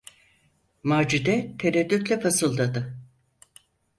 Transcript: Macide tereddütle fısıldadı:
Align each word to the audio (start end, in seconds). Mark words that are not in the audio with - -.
Macide 0.83 1.57
tereddütle 1.57 2.19
fısıldadı: 2.19 2.95